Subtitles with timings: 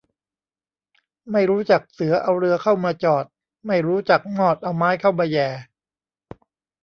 [1.31, 3.25] ไม่รู้จักเสือเอาเรือเข้ามาจอด
[3.67, 5.47] ไม่รู้จักมอดเอาไม้เข้ามาแหย่